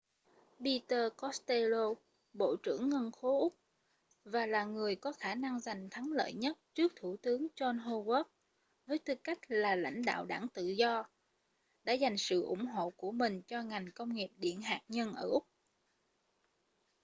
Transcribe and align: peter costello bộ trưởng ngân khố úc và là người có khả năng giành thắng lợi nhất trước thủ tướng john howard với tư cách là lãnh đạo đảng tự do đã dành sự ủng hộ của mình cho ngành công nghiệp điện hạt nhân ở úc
peter 0.65 1.11
costello 1.17 1.93
bộ 2.33 2.55
trưởng 2.63 2.89
ngân 2.89 3.11
khố 3.11 3.39
úc 3.39 3.55
và 4.23 4.45
là 4.45 4.63
người 4.65 4.95
có 4.95 5.11
khả 5.11 5.35
năng 5.35 5.59
giành 5.59 5.87
thắng 5.91 6.11
lợi 6.11 6.33
nhất 6.33 6.57
trước 6.73 6.93
thủ 6.95 7.17
tướng 7.21 7.47
john 7.55 7.79
howard 7.79 8.23
với 8.87 8.99
tư 8.99 9.15
cách 9.23 9.39
là 9.47 9.75
lãnh 9.75 10.01
đạo 10.05 10.25
đảng 10.25 10.47
tự 10.53 10.67
do 10.67 11.03
đã 11.83 11.93
dành 11.93 12.17
sự 12.17 12.41
ủng 12.43 12.65
hộ 12.65 12.89
của 12.89 13.11
mình 13.11 13.41
cho 13.41 13.63
ngành 13.63 13.91
công 13.91 14.13
nghiệp 14.13 14.29
điện 14.37 14.61
hạt 14.61 14.81
nhân 14.87 15.13
ở 15.13 15.29
úc 15.29 15.47